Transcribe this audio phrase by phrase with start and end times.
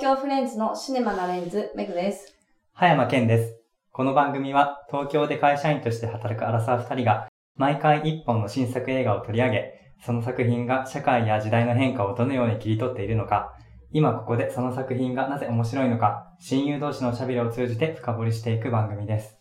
[0.00, 2.34] 京フレンズのシネマなレンズ、メグです。
[2.72, 3.60] 葉山健です。
[3.92, 13.58] この番組は東京で会社員として働くアラサー二人が毎回一本の新作映画を取り上げ、その作品が社会や時代の変化をどのように切り取っているのか、
[13.92, 19.38] 今ここでその作品がなぜ面白いのか、親友同士のおしゃべりを通じて深掘りしていく番組です。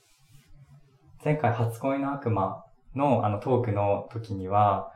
[1.23, 2.65] 前回初恋の悪魔
[2.95, 4.91] のあのトークの時には、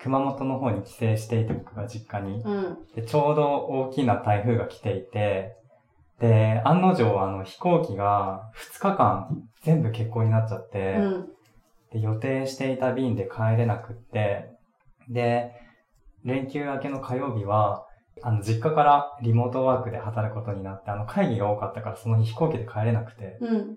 [0.00, 2.42] 熊本の方に帰省していて僕が実家に。
[2.42, 2.78] うん。
[2.94, 5.56] で、ちょうど大きな台風が来ていて、
[6.20, 11.28] で、案の定、あの、飛行機が2日間全部欠航になっちゃって、うん。
[11.92, 14.50] で、予定していた便で帰れなくって、
[15.08, 15.52] で、
[16.24, 17.86] 連休明けの火曜日は、
[18.22, 23.76] あの、実家からリモートワークで働くことになって、あの、会議が多かったからその日飛行機で帰れなくて、うん。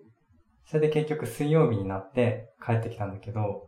[0.66, 3.68] それで結局水曜日になって帰ってきたんだけど、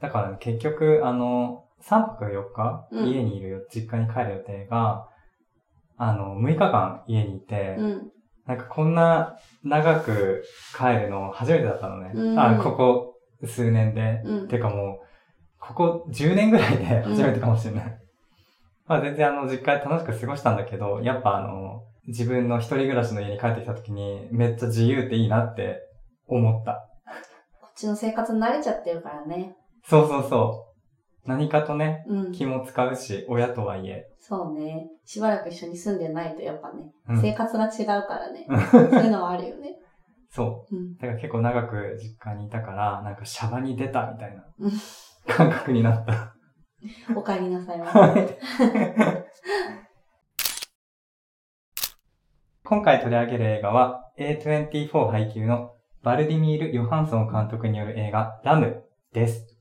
[0.00, 5.08] だからね、結局、あの、3泊4日、うん家にいるよ、実家に帰る予定が、
[5.96, 8.12] あの、6日間家にいて、うん。
[8.46, 10.44] なんかこんな長く
[10.76, 12.10] 帰るの初めてだったのね。
[12.14, 13.14] うんあ、ここ
[13.46, 14.20] 数年で。
[14.24, 14.48] うん。
[14.48, 15.06] てかもう、
[15.60, 17.98] ここ10年ぐらいで初めてかもしれない。
[18.86, 25.78] まあ全然あの、実家で楽しく過ごしたんだけど、やっぱあの、自分の一人暮らしの家に帰ってきた時に、めっちゃ自由っていいなって
[26.26, 26.88] 思った。
[27.60, 29.56] こっちの生活に慣れちゃってるからね。
[29.84, 30.71] そうそうそう。
[31.26, 32.32] 何かとね、うん。
[32.32, 34.06] 気も使うし、親とはいえ。
[34.18, 34.88] そうね。
[35.04, 38.46] しばらく一緒に住んでないとやっぱね、うん生活が違うからね。
[38.70, 39.76] そういうのはあるよね。
[40.30, 40.76] そう。
[40.76, 40.96] うん。
[40.96, 44.72] だから結構長く実家にいたから、なんかシャバに出たみたいなうん
[45.26, 46.34] 感覚になった。
[47.14, 48.28] お帰りなさいまはい
[52.64, 59.51] 今回取り上げる映画は A24 配給のバルディミール・ヨハンソン監督による映画ラムです。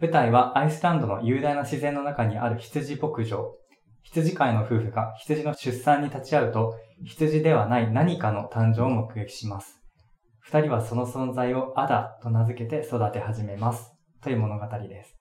[0.00, 3.54] 舞台はアイスランドの雄大な自然の中にある羊牧場。
[4.02, 9.80] 羊飼いの夫婦が羊の出産に立ち会うと羊ではない何かの誕生を目撃します。
[10.40, 13.92] 二人はその存在をアダと名付けて育て始めます。
[14.22, 15.20] という物語です。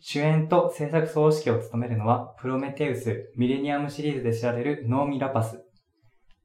[0.00, 5.64] 主演と制作総指揮を務めるのは、プロメテウス、ミレニアムシリーズで知られるノーミ・ラパス。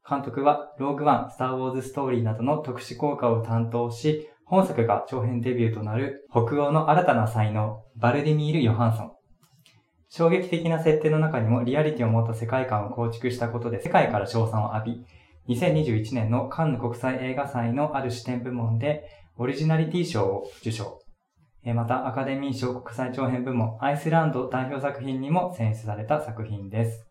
[0.09, 9.12] 監督は、ローグワン、スター・ウォーズ・ストーリーなどの特殊効果を担当し、本作が長編デビューとなる北欧の新たな才能、バルディミール・ヨハンソン。
[10.10, 15.06] 衝撃的な設定の中にもリアリティを持った世界観を構築したことで世界から称賛を浴
[15.46, 19.04] び、2021年のカンヌ国際映画祭のある視点部門で
[19.38, 21.00] オリジナリティ賞を受賞。
[21.64, 27.06] また、アカデミー賞国際長編部門、アイスランド代表作品にも選出された作品です。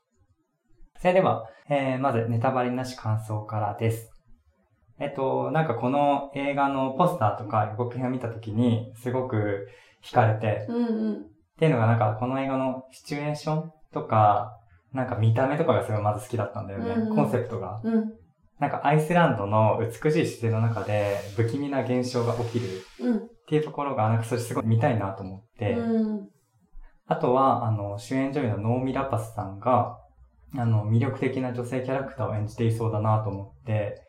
[0.98, 4.17] それでは、えーまず、ネタバレなし感想からです。
[5.00, 9.68] えっと、なんかこの映画のポスターとか予告編を見たときに、すごく
[10.04, 11.14] 惹かれて、うんうん。
[11.14, 11.18] っ
[11.58, 14.58] ていうのがなんかこの映画のシチュエーションとか、
[14.92, 16.90] なんか見た目とかがすごいまず好きだったんだよね。
[16.90, 17.80] うんうんコンセプトが。
[17.84, 18.12] うん。
[18.58, 22.66] なんかアイスランドの美しい自然の中で不気味な現象が起きる
[23.00, 23.16] うん。
[23.18, 26.28] っていうところが、なんかそれすごい見たいなと思って、うん。
[27.06, 29.98] あとは、あの、主演女優のノーミ・ラパスさんが、
[30.54, 34.02] あの、魅力的な女性キャラクターを演じていそうだなと思って、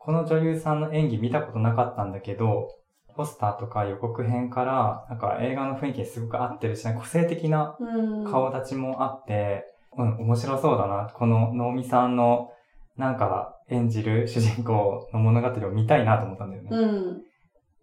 [0.00, 2.74] この女優さんの演技見たことなかったんだけど、
[3.14, 8.24] ポスターとか予告編から、なんか映画の雰囲気にすごく合ってるし、個性的なうん。
[8.24, 9.66] 顔立ちもあって、
[9.98, 11.10] うん、面白そうだな。
[11.12, 12.50] このノーミさんの、
[12.96, 16.70] なんか演じる主人公の物語を見たいなと思ったんだよね。
[16.72, 17.22] うん。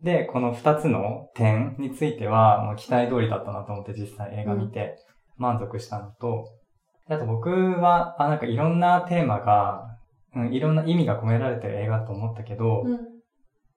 [0.01, 4.97] で、この二つの点については、もう期待通りだったなと思って実際映画見て
[5.37, 6.49] 満足したのと、
[7.07, 9.86] であと僕は、あ、なんかいろんなテーマが、
[10.35, 12.99] うん、いろんな意味が込められてる映画だと思ったけど、うん。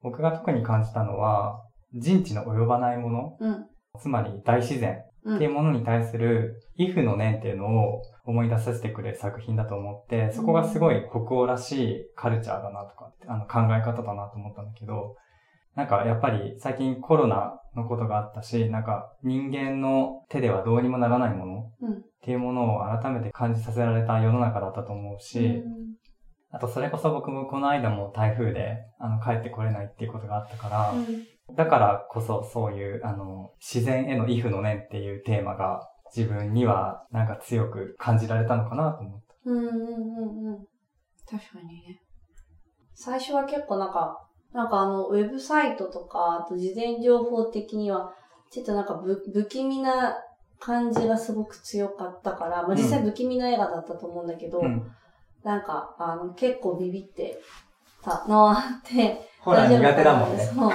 [0.03, 1.63] 僕が特に感じたのは、
[1.93, 3.67] 人知の及ばないもの、うん。
[4.01, 5.37] つまり大自然うん。
[5.37, 15.17] っていうものに対する、イフの念っていうのを思い出させてくれる作品だと思って、そこがすごい北欧らしいカルチャーだなとか、あの考え方だなと思ったんだけど、
[15.77, 25.90] なんかやっぱり最近コロナのことがあったし、なんか人間の手ではどうにもならないものうんっていうものを改めて感じさせられた世の中だったと思うし、うん
[26.53, 30.95] あとそれこそ僕もこの間も台風であの帰ってこれないっていうことがあったから、
[31.55, 39.35] だからこそそういう、あの、自然へのイフの念っていうテーマが自分にはなんか強く感じられたのかなと思った。
[39.47, 40.59] うんうんうんうん。
[41.29, 42.03] 確かにね。
[42.95, 48.13] 最初は結構なんか、なんかあの、ウェブサイトとか、あと事前情報的には、
[48.51, 50.17] ちょっとなんか不不気味な
[50.59, 54.93] 感じがすごく強かったから、まあ実際不気味な映画だったと思うんだけど、うん。
[55.45, 57.41] なんか、あの、結構ビビって
[58.03, 60.45] たのはあって、 ホラー苦手だもんね。
[60.45, 60.71] そう。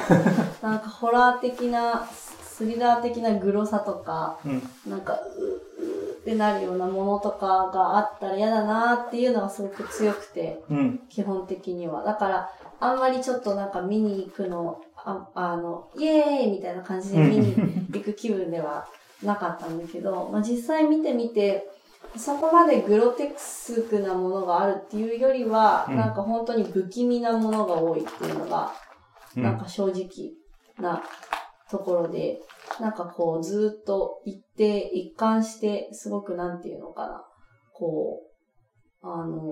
[0.61, 4.61] なんかホラー的な、スリラー的なグロさとか、うん。
[4.89, 10.99] なんか、う、うってくなるようなものとかがあったら嫌だなっていうのがすごく強くて、うん。
[11.09, 12.03] 基本的には。
[12.03, 17.55] だから、あんまりちょっとなんか見に行くの、ああの、イエーイみたいな感じで見に
[17.91, 18.87] 行く気分では
[19.23, 21.69] なかったんだけど、まあ実際見てみて、
[22.17, 25.95] そこまでグロテクスクなものがあるっていうよりは、うん。
[25.95, 28.71] なんか本当に不気味なものが多いっていうのが、
[29.35, 29.43] うん。
[29.43, 30.33] なんか正直
[30.79, 31.03] な
[31.69, 32.39] ところで、
[32.79, 37.23] なんかこうずっと一定、一貫して、すごくなんていうのかな、
[37.73, 38.21] こ
[39.03, 39.51] う、あの、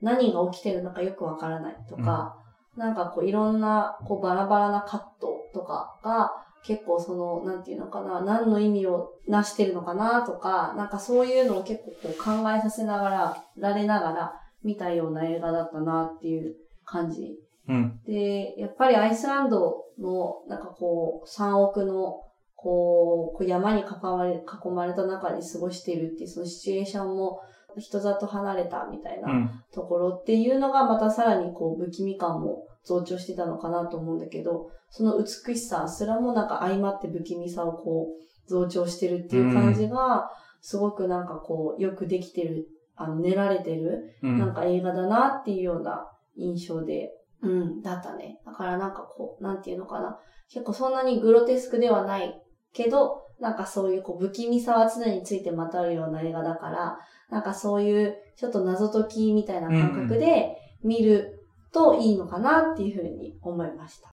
[0.00, 2.36] 何が起きてるのかよくわからないとか、
[2.76, 6.30] なんかこういろんなこうバラバラなカットとかが
[6.64, 14.32] 結構その、なんていうのかな、何の意味をなしてるのかなとか、なんかそういうのを結構こう考えさせながら、られながら
[14.62, 17.38] 見たような映画だったなっていう感じ
[17.68, 18.00] うん。
[18.06, 22.20] で、やっぱりアイスランドの、なんかこう、3億の、
[22.56, 27.40] こう、山に囲まれ、囲まれた中に過ごしているっていう、そのシチュエーションも、
[27.80, 29.50] 人里離れたみたいなうん。
[29.72, 40.30] ところっていうのが、またさらにこう、不気味感も増長してたのかなと思うんだけど、その美しさすらもなんか相まって不気味さをこう、増長してるっていう感じが、
[40.60, 44.38] すごくなんかこう、よくできてる、あの、練られてるうん。
[44.38, 47.10] なんか映画だなっていうような印象で、
[47.42, 48.40] うん、だったね。
[48.46, 50.18] だからなんかこう、なんていうのかな。
[50.48, 52.40] 結構そんなにグロテスクではない
[52.72, 56.98] けど、なんかそういうこう不気味さは常についてまとうような映画だから、
[57.30, 64.10] なんかそういうちょっと謎解きみたいな感覚で見るといいのかなっていうふうに思いました。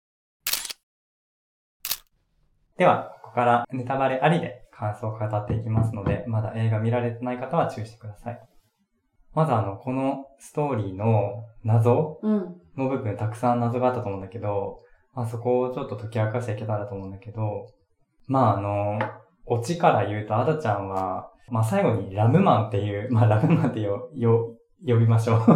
[2.77, 8.41] では、ここからネタバレありで感想を語っていきますので、まだ映画見られてない方は注意してください。
[9.33, 12.57] まずあの、このストーリーの謎うん。
[12.77, 14.81] の部分たくさん謎があったと思うんだけど、
[15.15, 17.67] まあそこをちょっと解き明かしていけたらと思うんだけど、
[18.27, 18.99] まああの、
[19.47, 24.55] オチから言うと、アダちゃんは、まあ最後にラムマンっていう、 まあラムマンってよ、よ、
[24.87, 25.41] 呼びましょう。
[25.47, 25.55] パ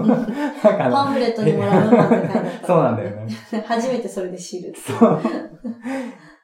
[1.10, 3.26] ンフレットにもラブマンって書いてあった、 そうなんだよね。
[3.66, 4.72] 初めてそれで知る。
[4.74, 5.20] そう。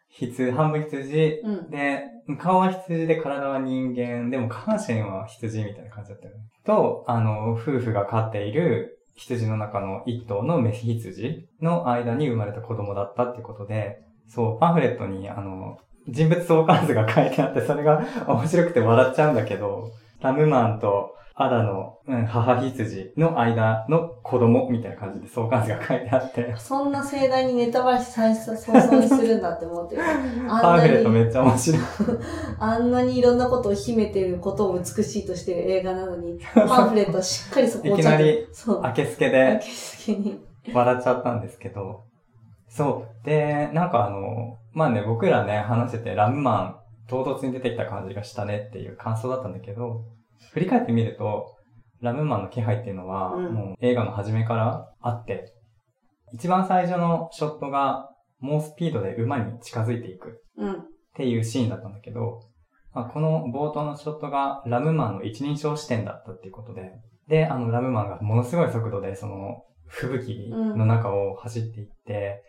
[0.09, 1.71] 羊、半分羊、うん。
[1.71, 2.05] で、
[2.39, 6.41] 顔は羊で体は人間、でも下半身は羊みたいな感じだったよね。
[6.65, 13.99] と、あの、夫婦が飼っている羊の中の一頭のメヒ羊の間に生まれた子供だったってことで、
[14.29, 30.03] そう、パンフレットに、あの、人物相関図が書いてあって、それが 面白くて笑っちゃうんだけど、ラムマンとアダの、うん、母羊の間の子供みたいな感じで相関図が書いてあって、そんな盛大にネタバレ最初早々にするんだって思ってる。
[30.49, 31.83] パンフレットに、めっちゃ面白い。
[32.59, 40.43] あんなにいろんなことを秘めてることを美しいとしてる映画なのに、パンフレットはしっかりそこをいきなり、明けすけ明でけすけに。
[40.73, 42.05] 笑っちゃったんですけど、
[42.69, 43.27] そう。
[43.27, 46.77] で、なんかあの、まあね、僕らね、話してて、ラムマン、
[47.09, 50.05] 唐突に出てきた感じがしたねっていう感想だったんだけど、
[50.53, 51.57] 振り返ってみると、
[52.03, 55.55] ラムマンの気配っていうのは、うんもう映画の初めからあって、
[56.35, 60.73] 一番最初のショットが、猛スピードで馬に近づいていくうん。
[60.73, 60.77] っ
[61.17, 62.43] ていうシーンだったんだけど、
[62.93, 66.93] まあ、この冒頭のショットがラムマンの一人称視点だったっていうことで、
[67.29, 72.43] で、あのラムマンがものすごい速度でその吹雪の中を走っていって、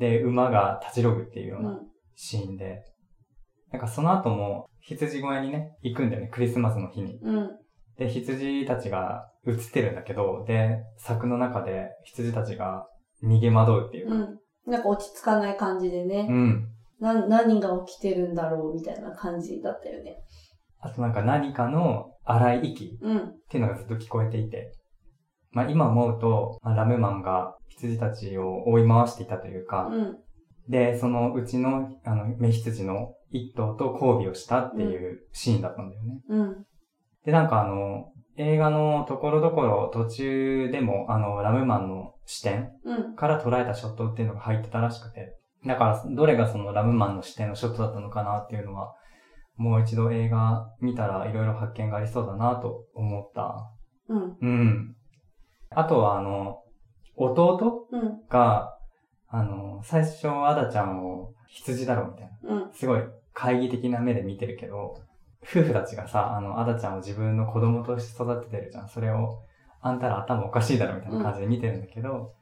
[0.00, 1.62] で、馬が立ちろぐっていうようう。
[1.64, 1.80] なん
[2.16, 2.82] シーンで、
[3.70, 7.18] なんかその後も羊小屋にね、行くんだよね、クリスマスの日に。
[7.22, 7.50] うん。
[7.96, 12.88] で、羊たちが映ってるんだけど、で、柵の中で羊たちが
[13.22, 14.72] 逃げ惑うっていうか、うん。
[14.72, 16.26] なんか落ち着かない感じでね。
[16.28, 16.66] うん
[17.00, 20.18] な、何が起きてるんだろうみたいな感じだったよね。
[20.80, 23.18] あとなんか何かの荒い息うん。
[23.18, 24.72] っていうのがずっと聞こえていて、
[25.52, 30.16] まあ今思うと、まあ、ラムマンが羊たちを追い回していたというか、うん。
[30.68, 36.20] で、そのうちの、あの、メ羊の一頭と交尾をしたっていうシーンだったんだよね。
[36.28, 36.64] うん。
[37.24, 43.16] で、なんかあの、映画のところどころ途中でも、あの、ラムマンの視点うん。
[43.16, 48.94] から捉えたショットっていうのが入ってたらしくて、だから、どれがそのラムマンの視点のショットだったのかなっていうのは、
[49.56, 53.70] もう一度映画見たらいろいろ発見がありそうだなと思った
[54.08, 54.36] うん。
[54.40, 54.96] うん。
[55.74, 56.62] あとは、あの、
[57.16, 58.26] 弟うん。
[58.28, 58.76] が、
[59.28, 62.64] あの、最初、アダちゃんを羊だろみたいな。
[62.64, 62.72] うん。
[62.72, 63.00] すごい
[63.34, 65.00] 懐疑的な目で見てるけど、
[65.42, 68.88] 夫婦たちがさ、あの、アダちゃんを自分の子供として育ててるじゃん。
[68.88, 69.42] それを、
[69.80, 72.34] あんたら頭おかしいだろみたいな感じで見てるんだけど、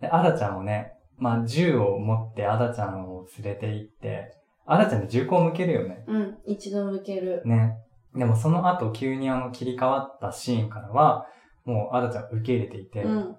[0.00, 4.34] で、アダちゃんをね、まあ、銃を持ってアダちゃんを連れて行って、
[4.66, 6.04] アダちゃんに銃口を向けるよね。
[6.08, 6.38] うん。
[6.46, 7.42] 一度向ける。
[7.44, 7.76] ね。
[8.16, 11.26] でもその後急にあの切り替わったシーンからは、
[11.64, 13.36] もうアダちゃんを受け入れていて、うん。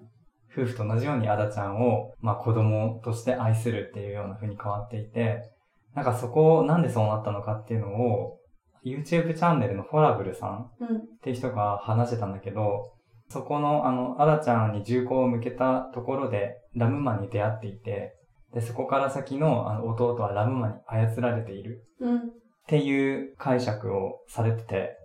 [0.56, 5.50] 夫婦と同じようにアダちゃんを、まあ子供として愛するっていうような風に変わっていて、
[5.94, 8.38] なんかそこをなんでそうなったのかっていうのを、
[8.84, 10.96] YouTube チャンネルのフォラブルさんうん。
[10.98, 12.92] っていう人が話してたんだけど、
[13.30, 18.14] そこの、あの、アダちゃんに銃口を向けたところで、ラムマンに出会っていて、
[18.52, 22.18] で、そこから先の、あの、弟はラムマンに操られているうん。
[22.18, 22.20] っ
[22.66, 24.96] ていう解釈をされてて、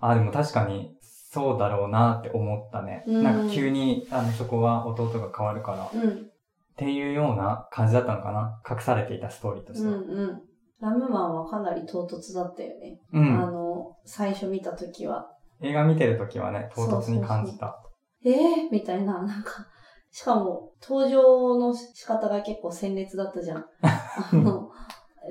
[0.00, 0.92] あ、でも確かに、
[1.38, 3.04] そうだろうなって思ったね。
[3.06, 6.30] うんなんか急に、あの、そこは弟が変わるから、っうん。
[6.76, 8.60] ていうような感じだったのかな。
[8.68, 10.06] 隠されていたストーリーとしうん。
[10.06, 10.18] ては。
[10.18, 10.42] うん。
[10.80, 13.00] ラムマンはかなり唐突だったよね。
[13.12, 13.42] うん。
[13.42, 15.26] あの、最初見たときは。
[15.60, 17.76] 映画見てるときはね、唐突に感じた。
[18.24, 19.66] ええー、みたいな、なんか、
[20.10, 23.64] しかも、登場の仕方が結構鮮烈だったじゃん。
[23.82, 24.70] あの、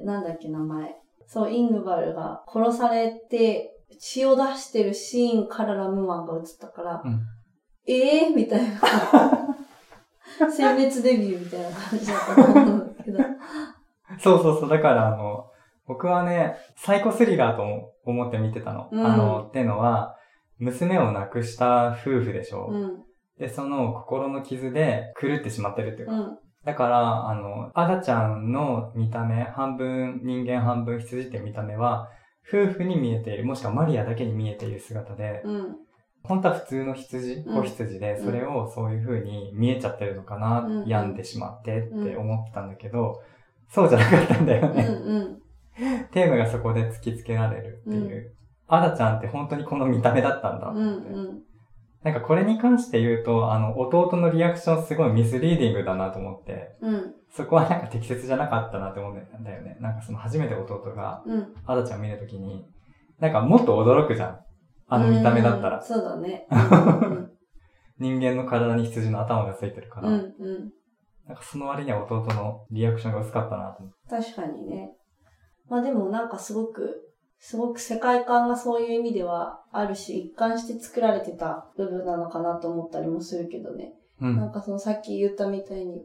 [0.03, 0.95] なんだっけ、名前。
[1.25, 7.21] そう、イングバルが殺されて、血を出してるシーンからラムマンが映ったから、うん
[7.87, 8.77] ええー、みたいな。
[10.51, 13.19] 鮮烈デビューみたいな感じだったと思うんだけど。
[14.19, 14.69] そうそうそう。
[14.69, 15.49] だから、あの、
[15.87, 18.89] 僕はね、サイコスリラーと思って見てたの。
[18.91, 20.17] うんあの、ってのは、
[20.59, 22.67] 娘を亡くした夫婦でしょ。
[22.69, 23.03] うん、
[23.39, 26.13] で、その心の傷で狂ってしまってるっていうか。
[26.13, 32.09] うん、だから、あの、アダちゃんの見た目、半分人間半分羊って見た目は、
[32.47, 35.75] 夫婦に見えている、もしくはマリアだけに見えている姿で、うん、
[36.23, 37.55] 本当は普通の羊、うん。
[37.55, 38.25] 子羊で、うん。
[38.25, 43.21] それをそういう風に見えちゃってるのかな、うん病んでしまってって思ってたんだけど、
[43.69, 44.83] そうじゃなかったんだようん、ね。
[44.85, 45.39] うん、
[46.11, 48.33] テーマがそこで突きつけられるっていう。
[48.69, 50.79] アダちゃんって本当にこの見た目だったんだって。
[50.79, 50.89] うん、う
[51.33, 51.41] ん、
[52.07, 59.75] なんかこれに関して言うと、あの、弟のリアクションすごいミスリーディングだなと思って、うん、そこはなんか適切じゃなかったなって思うんだよね。
[59.81, 61.53] なんかその初めて弟がうん。
[61.65, 62.65] アダちゃんを見るときに、
[63.19, 64.39] なんかもっと驚くじゃん。
[64.87, 65.79] あの見た目だったら。
[65.79, 66.47] うんそうだね。
[66.49, 67.31] うん
[67.99, 70.07] 人間の体に羊の頭がついてるから。
[70.07, 70.71] うん、うん。
[71.27, 73.97] なんかその割には弟のリアクションが薄かったなと思って。
[74.07, 74.91] 確かにね。
[75.67, 77.06] まあでもなんかすごく、
[77.39, 83.93] すごく世界観がそういう意味ではあるし、一貫して作られてた部分なのかなと思ったりもするけどね。
[84.21, 84.25] う。
[84.25, 86.01] なんんかそのさっき言ったみたいに、め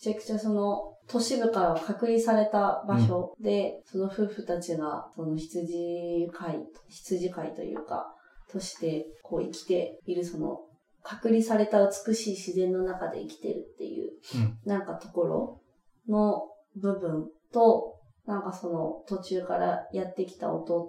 [0.00, 8.14] ちゃくちゃその都市部から隔離された場所で、その夫婦たちがその羊飼い、羊飼いというか、
[8.50, 10.60] としてこう生きているその
[11.02, 14.58] 隔離された美しい自然の中で生きてるっていううん。
[14.64, 15.60] なんかところ
[16.08, 17.91] の部分と、
[18.26, 20.88] なんかその途中からやってきた弟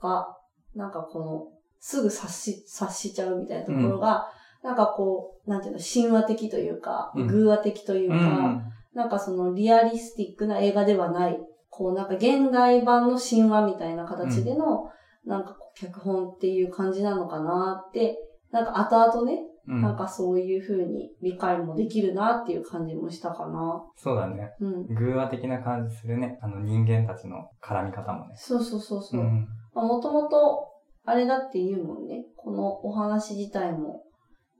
[0.00, 0.36] が、
[0.74, 1.46] なんかこの、
[1.78, 4.28] すぐ察し、察しちゃうみたいなところが、
[4.62, 7.26] なんかこう、なんていうの、神話的というか、うん。
[7.26, 8.72] 偶話的といううか、ん。
[8.94, 11.38] なんかそのリアリスティックな映画ではない、
[11.70, 14.90] こうなんか現代版の神話みたいな形での、
[15.24, 18.18] なんか脚本っていう感じなのかなって、
[18.50, 19.82] なんか後々ね、うん。
[19.82, 23.82] なんかそういう風に理解もできるなっていう感じもしたかな。
[23.96, 24.50] そうだね。
[24.60, 24.86] うん。
[24.94, 26.38] 偶話的な感じするね。
[26.42, 28.34] あの人間たちの絡み方もね。
[28.36, 29.24] そうそうそうそうう。
[29.24, 29.46] ん。
[29.74, 30.66] まあもともと、
[31.06, 32.24] あれだって言うもんね。
[32.36, 34.02] このお話自体も、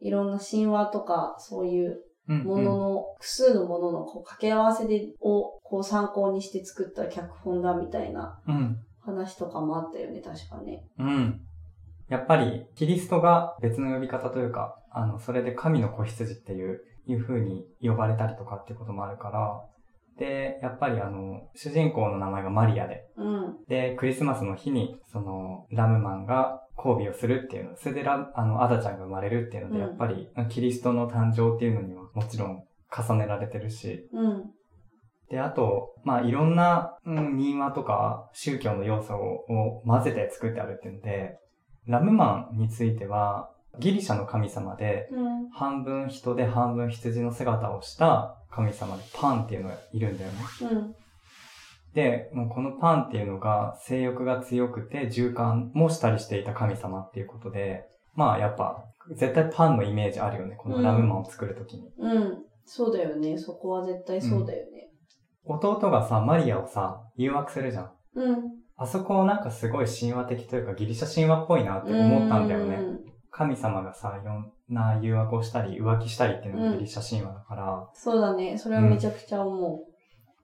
[0.01, 2.45] いろんな神話とか、そういううん。
[2.45, 8.77] ものの、複数のもののこう掛け合わせで、をこう参考にして作った脚本だみたいなうん。
[9.01, 10.85] 話とかもあったよね、確かね。
[10.99, 11.41] うん。
[12.11, 19.63] やっぱり、キリストが別の呼び方というか、あの、それで神の子羊っていう、いう風に呼ばれたりとかってこともあるから、
[20.19, 23.57] で、やっぱりあの、主人公の名前がマリアで、うん。
[23.69, 34.51] で、クリスマスの日に、その、ラムマンが交尾をするっていうの、それでラ、あの、アダちゃんが生まれるっていうので、うんやっぱり、キリストの誕生っていうのにはもちろん重ねられてるし、うん。
[35.31, 41.39] で、あと、まあ、いろんな、うん、民話とか宗教の要素をを混ぜて作ってあるっていうので、
[41.91, 45.51] ラムマンについては、ギリシャの神様で、うん。
[45.51, 50.39] 半分人で半分羊の姿をした神様でパンっていうのがいるんだよね。
[50.63, 50.95] うん。
[51.93, 58.85] で、もうこのパンっていうのが性欲が強くて循環もしたりしていた神様っていうことで、まあやっぱ
[59.17, 60.57] 絶対パンのイメージあるよね。
[60.57, 61.91] このラムマンを作るときに。
[61.99, 62.45] うん。
[62.65, 63.37] そうだよね。
[63.37, 64.91] そこは絶対そうだよね。
[65.45, 67.91] 弟がさ、マリアをさ、誘惑するじゃん。
[68.15, 68.60] うん。
[68.83, 72.77] あそこなんかすごい神話的というかギリシャ神話っぽいなって思ったんだよね。
[72.77, 78.59] うん神様がさ、いろんな誘惑をしたり浮気したりっていうのうんがギリシャ神話だから、そうだね。
[78.59, 79.85] それはめちゃくちゃ思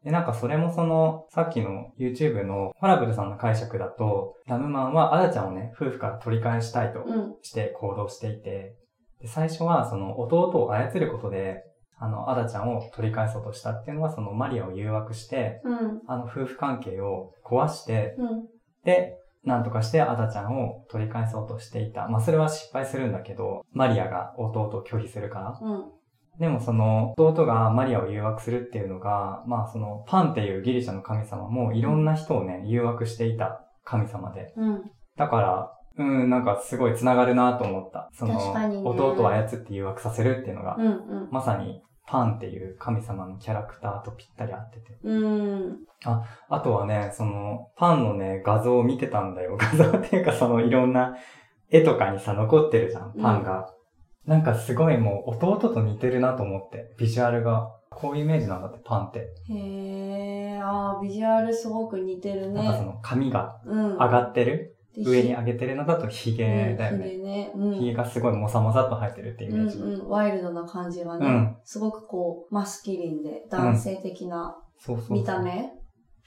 [0.05, 7.05] で、なんかそれもその、さっきの YouTube のファラブルさんの解釈だと、ラムマンはアダちゃんをね、夫婦から取り返したいとう。
[7.09, 7.35] うん。
[7.43, 8.77] して行動していて、
[9.21, 11.65] で、最初はその弟を操ることで、
[11.99, 16.03] あの、アダちゃんを取り返そうとしたっていうのはそのマリアを誘惑して、うん。
[16.07, 18.47] あの夫婦関係を壊して、うん。
[18.85, 22.09] で、なんとかしてアダちゃんを取り返そうとしていた。
[22.09, 25.59] まあそれは失敗するんだけど、マリアが弟を拒否するから。
[25.61, 25.85] うん。
[26.39, 34.53] でもその弟がマリアを誘惑するっていうのが、まあそのパンっていうギリシャの神様もいろんな人をね、誘惑していた神様で。
[34.57, 34.91] うん。
[35.17, 38.11] だから、うん、なんかすごい繋がるなと思った。
[38.13, 40.87] その、確かにね弟を操って誘惑させるっていうのが、うん。
[40.87, 41.29] うん。
[41.31, 44.99] まさにパンっていう神様のキャラクターとぴったり合ってて。
[45.03, 45.79] うん。
[46.49, 49.57] あとはね、その、パンのね、画像を見てたんだよ。
[49.61, 51.17] 画像っていうかそのいろんな
[51.71, 53.73] 絵とかにさ、残ってるじゃん、パンが。
[54.27, 57.73] なんかすごいもう弟と似てるなと思って、ビジュアルが。
[57.89, 59.33] こういうイメージなんだって、パンって。
[59.49, 62.63] へえ、ああ、ビジュアルすごく似てるね。
[62.63, 63.93] なんかその髪がうん。
[63.95, 67.07] 上がってる、で上に上げてるのだとヒゲだよね。
[67.07, 67.53] うんひげね。
[67.55, 67.75] うん。
[67.75, 69.79] ヒゲがすごいもさもさっと生えてるっていうイうんメージ。
[69.79, 75.19] うん、ワイルドな感じはね、うんすごくこう、マスキリンで男性的なそうそうそう。
[75.19, 75.71] 見た目、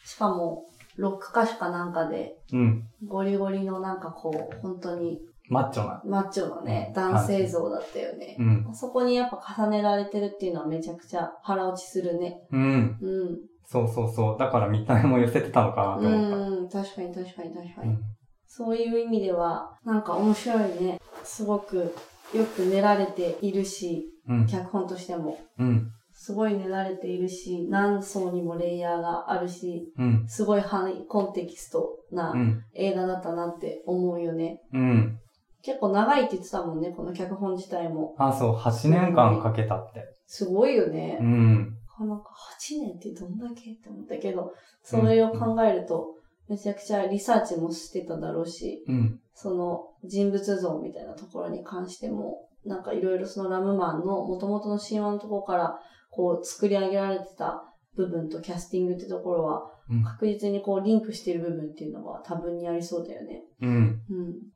[0.03, 0.65] しかも、
[0.97, 2.83] ロック歌手かなんかで、うん。
[3.07, 6.01] ゴリゴリのなんかこう、本当にマッチョな。
[6.05, 8.35] マッチョなね、うん男性像だったよね。
[8.39, 8.75] うん。
[8.75, 12.41] そこにやっぱ重ねられてるっていうのはめちゃくちゃ腹落ちするね。
[12.51, 12.97] うん。
[13.01, 13.37] うん。
[13.65, 14.37] そうそうそう。
[14.39, 16.37] だから見た目も寄せてたのかなと思った。
[16.37, 17.89] うん、確かに確かに確かに。
[17.89, 18.01] うん
[18.49, 20.99] そういう意味では、なんか面白いね。
[21.23, 21.95] すごく
[22.33, 24.47] よく練られているし、うん。
[24.47, 25.39] 脚本としても。
[25.59, 25.91] うん。
[26.11, 30.25] すごい練られているし、何層にもレイヤーがあるし、うん。
[30.27, 32.63] すごいハイコンテキストなうん。
[32.73, 34.61] 映画だったなって思うよね。
[34.73, 35.19] うん。
[35.61, 38.15] 結構長いって言ってたもんね、この脚本自体も。
[38.17, 40.03] あ、そう、8年間かけたって。
[40.25, 41.19] すごいよね。
[41.21, 41.75] うん。
[41.99, 42.29] なんか
[42.59, 46.15] 8年ってどんだけって思ったけど、それを考えると、
[46.49, 49.19] めちゃくちゃリサーチもしてただろうし、うん。
[49.33, 55.79] その人物像みたいなところに関しても、なんかいろいろそのラムマンの元々の神話のところから、
[56.11, 57.63] こう作り上げられてた
[57.95, 63.41] 部分とキャスティングってところは、うん確実にこうリンクしてる部分っていうのは多分にありそうだよね。
[63.59, 64.01] うん。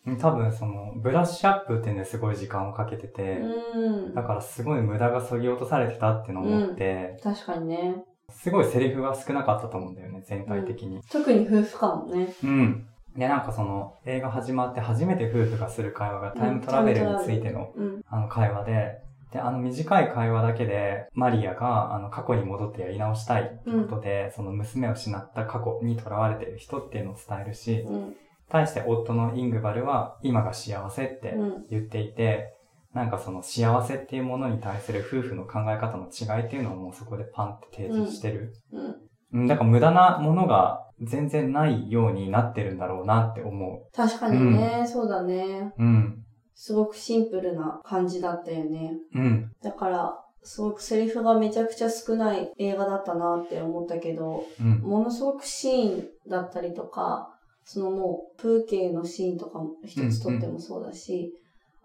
[0.06, 0.18] うん。
[0.20, 3.40] 多分その、ブラッシュアップっていうのですごい時間をかけてて、
[3.74, 4.22] うんだ。
[4.22, 8.06] からすごい無駄が削ぎ落とされてたっていうのを思って、確かにね。
[8.30, 11.02] すごいセリフが少なかったと思うんだよね、全体的に。
[11.12, 12.34] 特に夫婦間もね。
[12.44, 12.88] うん。
[13.16, 18.02] で、なんかその、映画始まって初めて夫婦がする会話がタイムトラベルについての、うん。
[18.08, 28.16] あの会話で、で、あの短い会話だけで、マリアが、あの、過去に戻ってやり直したいってことで、その娘を失った過去に囚われている人っていうのを伝えるし、うん。
[28.50, 31.66] 対して夫のイングバルは、今が幸せってうん。
[31.70, 32.54] 言っていて、
[32.94, 38.54] なんかその幸せっていうものに対する夫婦の考え方の違いっていうのをもうそこでパンって提示してる。
[38.72, 39.42] うん。
[39.42, 45.74] うん、だから無駄なものが全然ないようになってるんだろうなって思確かにね、そうだね。
[45.78, 45.84] う。
[45.84, 46.24] うん。
[46.54, 48.94] すごくシンプルな感じだったよね。
[49.16, 49.52] うん。
[49.64, 54.80] だから、すごくセリフがめちゃくちゃ少ない映画だったなって思ったけど、うん。
[54.82, 57.30] ものすごくシーンだったりとか、
[57.66, 61.34] そのもう風景のシーンとかも一つとってもそうだし、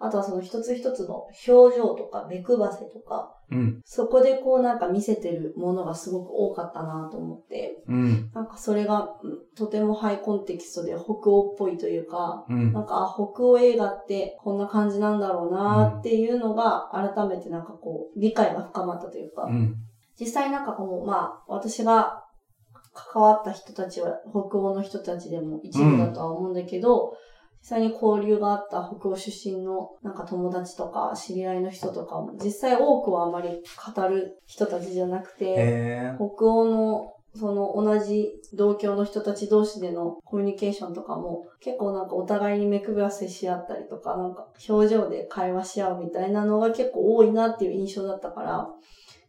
[0.00, 3.80] あとはその一つ一つの表情とか目配せとか、うん。
[3.84, 8.30] そこでこうなんか見せてるものがすごく多かったなと思って、うん。
[8.32, 12.80] なんかそれがうんとてもハイコンテキストで北欧っぽいというか、うんな。
[12.80, 19.74] んかあ北欧映画ってこんな感じなんだろうなっていうのが改めてなんかこう理解が深まったというか、うん。
[20.20, 22.24] 実際なんかこう、まあ私が
[22.92, 27.14] 関わった人たちは北欧の人たちでも一部だとは思うんだけど、
[27.60, 33.62] 実際に交流があった北欧出身のなんか友達とか知り合いの人とかも実際多くはあまり
[33.94, 48.66] 語る人たちじゃなくて、へ北欧のその同じ同郷の人たち同士でのコミュニケーションとかも結構なんかお互いに目配せし合ったりとかなんか表情で会話し合うみたいなのが結構多いなっていう印象だったから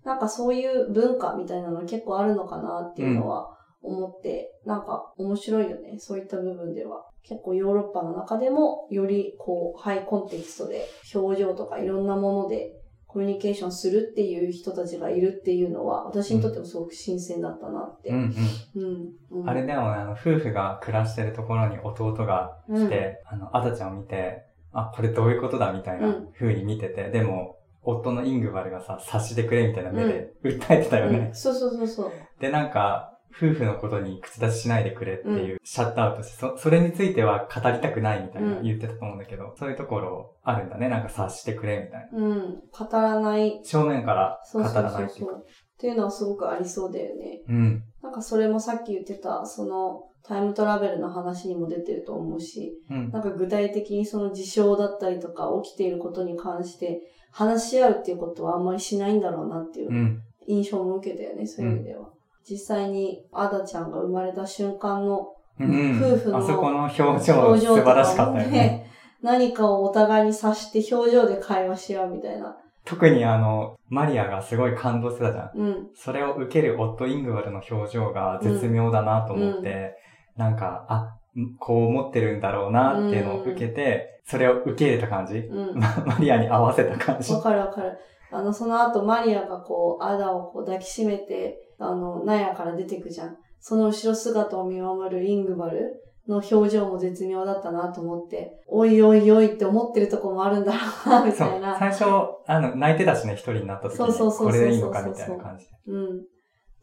[0.05, 5.97] なんかそういう文化みたいなの結構あるのかなっていうのは思って、なんか面白いよね。
[5.99, 7.05] そういった部分では。
[7.23, 12.79] 結構ヨーロッパの中でもよりこうハイコンテキストで表情とかいろんなもので
[13.09, 18.09] コミュニケーションするっていう人たちがいるっていうのは、私にとってもすごく新鮮だったなって。
[18.09, 18.35] うん
[18.75, 18.83] うん。
[18.83, 19.41] うん。
[19.41, 31.17] うんあれでもね、あの、夫婦が暮らしてるところに弟がうん来て、あの、アダちゃんを見て、あ、これどういうことだみたいなうん風に見てて、でも、夫のイングバルがさ、察してくれみたいな目で訴えてたよね。
[31.17, 32.11] うんそうそうそうそう。
[32.39, 40.89] で、なんか、夫婦のことに口出ししないでくれっていう、シャットアウトして、そ、それについては語りたくないみたいなうん言ってたと思うんだけど、そういうところあるんだね。
[40.89, 42.27] なんか察してくれみたいな。
[42.27, 42.61] うん。
[42.71, 43.61] 語らない。
[43.63, 45.33] 正面から語らないっていうか。
[45.35, 45.43] っ
[45.79, 47.41] ていうのはすごくありそうだよね。
[47.47, 47.83] うん。
[48.01, 53.11] なんかそれもさっき言ってた、そのタイムトラベルの話にも出てると思うし、うん。
[53.11, 62.09] なんか具体的にその事象だったりとか起きていることに関して話し合うっていうことはあんまりしないんだろうなっていううん印象も受けたよね、そういう意味では。
[62.47, 66.01] 実際にアダちゃんが生まれた瞬間のうん。
[66.01, 68.51] 夫婦のあそこの表情表素晴らしかったよね。
[68.51, 72.55] ね、何かをお互いに察して表情で会話し合うみたいな。
[72.85, 75.51] 特にあの、マリアがすごい感動してたじゃん。
[75.53, 75.87] うん。
[75.95, 79.95] それを受ける夫イングバルの表情が絶妙だなと思って、
[80.37, 81.15] なんか、あ、
[81.59, 85.37] こう思ってるんだろうなっていうのを受けて、それを受け入れた感じ？
[85.39, 85.79] うん。
[85.79, 87.33] マリアに合わせた感じ？
[87.33, 87.41] わ。
[87.41, 87.97] かるわかる。
[88.31, 93.37] あの、その後、マリアがこう、アダをこう抱きしめて、あの、納屋から出てくじゃん。
[93.59, 101.59] その後ろ姿を見守るイングバルの表情も絶妙だったなと思って、おいおいおいって思ってるとこもあるんだろうな、みたい。
[101.59, 101.77] な。
[101.77, 102.05] 最初、
[102.45, 103.97] あの、泣いてたしね、一人になった時に。
[103.97, 105.71] そうそうそうそうそうこれでいいのかみたいな感じで。
[105.87, 106.25] うん。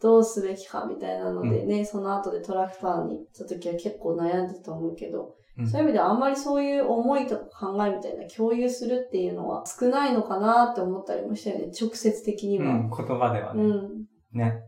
[0.00, 12.66] どうすべきかみたいなのでね、その後でトラクターに行った時は結構悩んでたと思うけど、うんそういう意味ではあんまりそういう思いとか考えみたいな共有するっていうのは少ないのかなって思ったりもしたよね、直接的には。
[12.66, 13.62] うん、言葉ではね。
[13.62, 14.04] うん。
[14.34, 14.60] ね。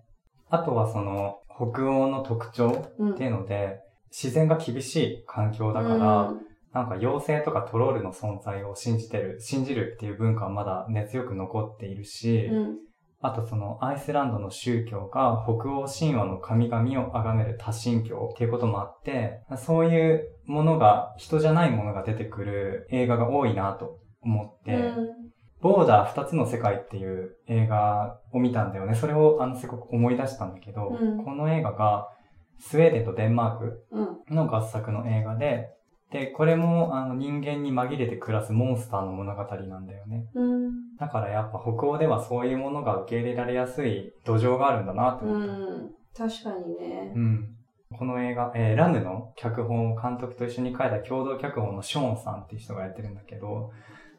[0.50, 3.14] あとはその、北欧の特徴うん。
[3.14, 3.80] っていうので、
[4.10, 6.32] 自然が厳しい環境だから、
[6.72, 12.56] なんか妖精とかトロールの存在を信じてる、信じるっていう文化はまだ根強く残っているし、うん。
[12.56, 12.76] うん。
[13.20, 25.27] あとそのアイスランドの宗教が北欧神話の神々を崇める多神教っていうこともあって、そういうものが、人じゃないものが出てくる映画が多いなと思って、うん
[25.60, 28.94] ボーダー二つの世界っていう映画を見たんだよね。
[28.94, 32.08] それをあのすごく思い出したんだけど、うんこの映画が
[32.60, 34.34] スウェーデンとデンマークうん。
[34.34, 35.70] の合作の映画で、
[36.10, 40.26] で、これもあの人間に紛れて暮らすモンスターの物語なんだよね。
[40.34, 40.96] うん。
[40.96, 45.46] だからやっぱ北欧ではそういうものが受け入れられやすい土壌があるんだなとう思っ
[46.16, 46.24] た。
[46.24, 46.28] ん。
[46.30, 47.18] 確かにねう。
[47.18, 47.54] ん。
[47.96, 53.70] この映画、えーラムの脚本を監督と一緒に書いた共同脚本のショーンさんっていう人がやってるんだけど、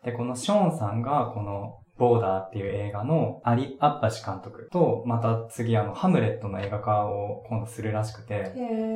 [0.04, 8.54] で、このショーンさんがこのボーダーっていう映画のアリ・アッバシ監督と、また次あのハムレットの映画化を今度するらしくて。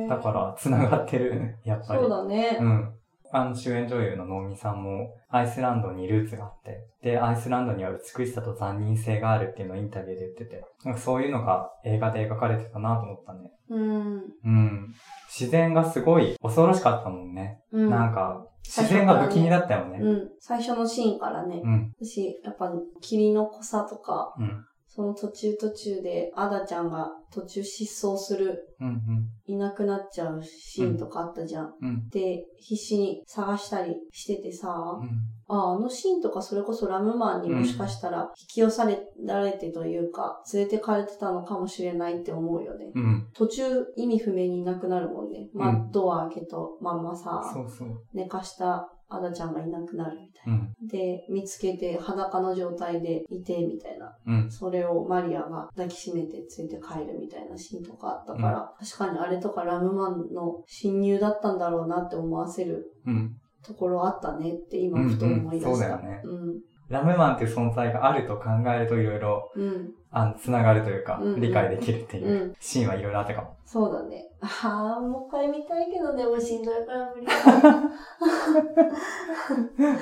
[0.08, 2.00] だから繋がってる、やっぱり。
[2.00, 2.58] そうだね。
[2.60, 2.94] うん。
[3.36, 13.50] あの主演女優の能見さんもアイスランドにルーツがあって、で、アイスランドには美しさと残忍性があるっていうのをインタビューで言ってて、なんかそういうのが映画で描かれてたなと思ったね。
[13.70, 14.14] うん。
[14.44, 14.94] うん。
[15.28, 17.58] 自然がすごい恐ろしかったもんね。
[17.72, 17.90] うん。
[17.90, 19.98] なんか、自然が不気味だったよね。
[20.00, 20.30] うん。
[20.38, 21.60] 最初のシーンからね。
[21.64, 21.92] うん。
[22.00, 22.70] 私、やっぱ、
[23.00, 24.64] 霧の濃さとか、うん。
[24.94, 29.28] その途中途中で、アダちゃんが途中失踪する、うん。
[29.46, 31.74] いなくなっちゃうシーンとかあったじゃん。
[31.82, 31.88] うん。
[31.88, 32.08] うん。
[32.10, 35.10] で、必死に探したりしててさ、うん。
[35.46, 38.82] ああのシーンとかそれこそラムマンにもしかしたら引き寄せ
[39.26, 42.92] られてというか、連れてかれてたのかもしれないって思うよね。
[42.94, 43.28] うん。
[43.34, 43.64] 途中
[43.96, 45.48] 意味不明にいなくなるもんね。
[45.52, 48.00] まあ、うんドア開けとまんまさ、そうそう。
[48.14, 50.60] 寝かしたアダちゃんがいなくなるみたいな。
[50.80, 50.88] うん。
[50.88, 54.16] で、見つけて裸の状態でいてみたいな。
[54.26, 54.50] うん。
[54.50, 63.36] それをマリアが抱きしめて連れて帰るみたいなシーンとかあったから、確かにあれとかラムマンの侵入だったんだろうなって思わせるうん。
[63.66, 65.68] ところあったねって今ふと思い出した。
[65.68, 66.60] うんうんそうだよねうん。
[66.88, 69.90] ラムマンっていう存在があると考えるといろいろ、うん。
[70.10, 73.56] あの、つながるというか、うんうん理解できるっていううんシーンはいろいろあったかも。
[73.64, 74.26] そうだね。
[74.44, 77.32] ああ、もう一回見たいけどでもしんどいから無理だ。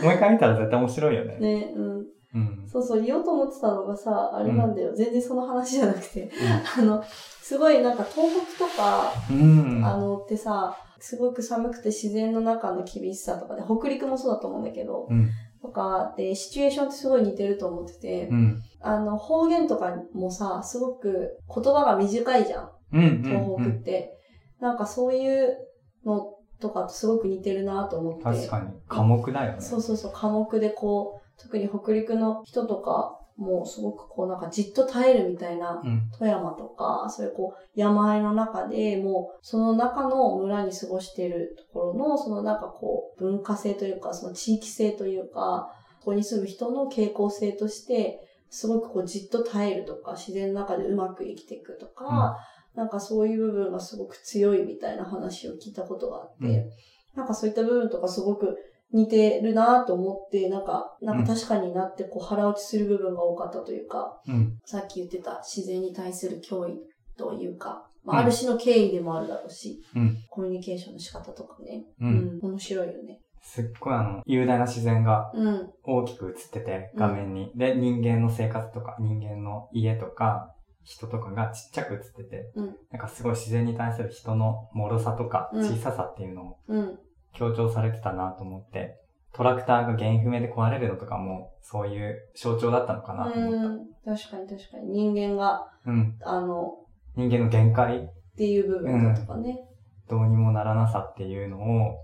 [0.03, 1.39] もう一回見たら絶対面白いよね。
[1.39, 2.07] ね、うん。
[2.35, 2.69] うん。
[2.71, 4.95] そうそう、言おうと思ってたのがさ、あれなんだよ。
[4.95, 6.31] 全然その話じゃなくて。
[6.79, 7.05] あの、
[7.41, 9.85] すごいなんか東北とか、うん。
[9.85, 15.29] あのってさ、すごく寒くて自然の中の厳しさとかで、北陸もそうだと思うんだけど、うん。
[15.61, 18.63] とかで、シチュエーションってすごい似てると思ってて、うん。
[18.81, 23.23] あの、方言とかもさ、すごく言葉が短いじゃん、うん。
[23.23, 24.19] 東北って。
[24.63, 25.59] なんかそういう
[26.07, 28.23] のとかとすごく似てるなと思って。
[28.23, 28.71] 確かに。
[28.89, 29.61] 科目だよね。
[29.61, 36.09] そうそうそう、科目でこう、特に北陸の人とか、もうすごくこうなんかじっと耐えるみたいな、うん。
[36.17, 52.37] 富山とか、そういうこう山あいの中でもうその中の村に過ごしているところの、そのなんかこう文化性というか、その地域性というか、ここに住む人の傾向性として、すごくこうじっと耐えるとか、自然の中でうまく生きていくとか、
[52.75, 56.71] なんかそういう部分がすごく強いみたいな話を聞いたことがあって、うん
[57.15, 58.57] なんかそういった部分とかすごく
[58.93, 64.59] 似てるなと思って、なんか、なんか確かになってこう腹落ちする部分が多かったというか、うん。
[64.65, 66.79] さっき言ってた自然に対する脅威
[67.17, 70.19] というか、まあ、うんある種の敬意でもあるだろうし、うん。
[70.29, 71.85] コミュニケーションの仕方とかね。
[72.01, 72.07] う。
[72.07, 73.21] うんん、面白いよね。
[73.41, 77.51] すっごいあの、雄大な自然がうん、大きく映ってて、画面に。
[77.57, 86.99] で、人間の生活とか、人間の家とか、人とかがちっちゃく映ってて、うんなんかすごい自然に対する人の脆さとか、うん小ささっていうのをうん、
[87.35, 88.97] 強調されてたなと思って、
[89.33, 95.91] トラクターが原因不明で壊れるのとかも、そういう象徴だったのかなと思っうん、確かに確かに人間が、た。
[95.91, 96.19] うん。
[96.23, 96.75] あの、
[97.17, 99.59] 人間の限界、っていう部分だとかね。
[100.09, 101.99] どうにもならなさっていうのを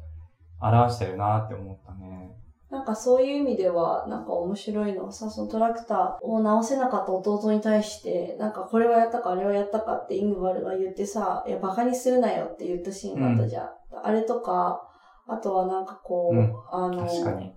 [0.61, 2.31] 表してるなって思ったね。
[2.71, 13.71] なんかそういう意味では、なんか面白いのはさ、そのトラクターを直せなかった弟に対して、なんかこれはやったかあれはやったかってイングバルが言ってさ、いやバカにするなよって言ったシーンがあったじゃん。
[14.05, 14.83] あれとか、
[15.29, 16.55] あとはなんかこう、うん。
[16.73, 17.07] あの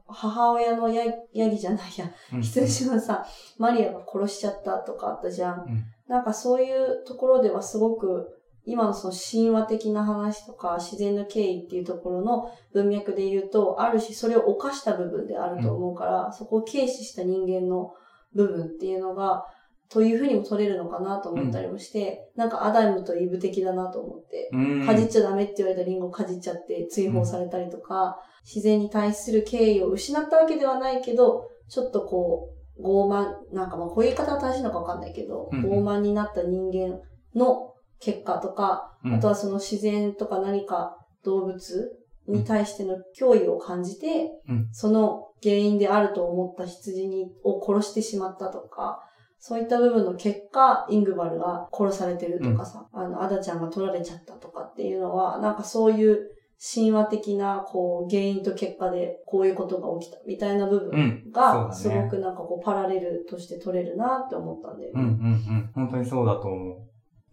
[0.07, 2.41] 母親のヤヤギじゃないや、うん。
[2.41, 3.25] 羊のさ、
[3.57, 5.61] マリアが殺しちゃったとかあったじゃん。
[5.61, 5.85] うん。
[6.07, 17.93] なんかそういうところではすごく、今のその神話的な話とか自然の経緯っていうところの文脈で言うと、あるしそれを犯した部分であると思うから、そこを軽視した人間の
[18.35, 19.45] 部分っていうのが、
[19.89, 24.85] というふうにも取れるのかなと思ったりもして、なんかアダムとイブ的だなと思って、うん。
[24.85, 36.99] かじっちゃダメって言われたリンゴをかじっちゃって追放されたりとか、自然に対する敬意を失ったわけではないけど、ちょっとこう、傲慢、なんかまあこういう言い方は正しいのかわかんないけど、うん傲慢になった人間
[37.35, 37.70] の
[38.01, 41.91] 結果とか、うんあとはその自然とか何か動物
[42.27, 48.99] に対しての脅威を感じて、うんその原因であると思った羊にを殺してしまったとか、
[49.39, 56.29] そういった部分の結果、イングバルが殺されてるとかさ、あの、アダちゃんが取られちゃったとかっていうのは、なんかそういう
[56.75, 61.31] 神話的な、こう、原因と結果でこういうことが起きたみたいな部う分ん。
[61.31, 65.15] が、すごくなんかこう、パラレルとして取れるなって思ったんだようんうんうね。
[65.57, 65.71] ん。
[65.73, 66.77] 本当にそうだと思う。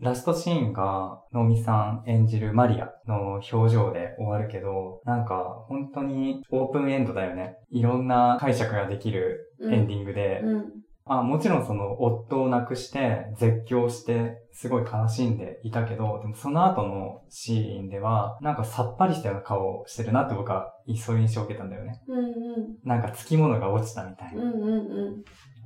[0.01, 7.57] ラストシーンが、ノミさん演じるマリアの表情で終わるけど、なんか本当にオープンエンドだよね。
[7.71, 10.65] いろんな解釈ができるうんエンディングで、うん。
[11.11, 22.01] あもちろんその夫を亡くして絶叫してすごい悲しんでいたけど、でもその後のシーンではなんかさっぱりしたような顔をしてるなって僕はそういう印象を受けたんだよね。
[22.07, 22.35] うんうん。
[22.85, 24.43] なんか付き物が落ちたみたいな。
[24.43, 25.25] うんうんうん。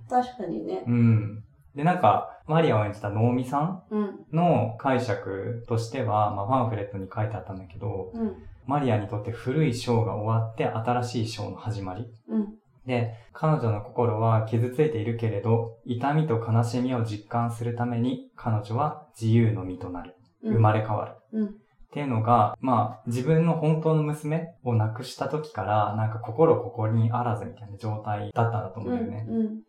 [0.08, 0.84] 確かにね。
[0.86, 1.44] うん。
[1.74, 4.10] で、なんか、マリアを演じたノーミさんうん。
[4.32, 8.34] の解釈としては、まあ、パンフレットに書いてあったんだけど、うん。
[8.66, 12.06] マリアにとって古い章が終わって新しい章の始まり。
[12.28, 12.54] うん。
[12.86, 20.16] で、彼女の心は傷ついているけれど、痛みと悲しみを実感するために、彼女は自由の身となる。
[20.42, 20.54] うん。
[20.54, 21.40] 生まれ変わる。
[21.40, 21.48] うん。
[21.48, 21.50] っ
[21.92, 29.26] ていうのが、まあ、自分の本当の娘を亡くした時から、なんか心ここにあらずみたいな状態だったんだと思うんだよね。
[29.28, 29.60] うん。